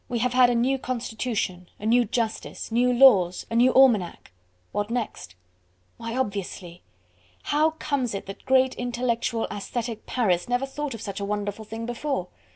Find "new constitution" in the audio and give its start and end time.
0.55-1.69